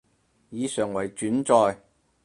[0.49, 1.77] 以上為轉載